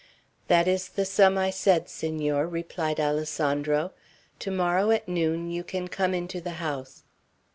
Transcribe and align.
"That 0.47 0.67
is 0.67 0.89
the 0.89 1.05
sum 1.05 1.37
I 1.37 1.51
said, 1.51 1.87
Senor," 1.87 2.47
replied 2.47 2.99
Alessandro. 2.99 3.91
"Tomorrow, 4.39 4.89
at 4.89 5.07
noon, 5.07 5.51
you 5.51 5.63
can 5.63 5.87
come 5.89 6.15
into 6.15 6.41
the 6.41 6.53
house." 6.57 7.03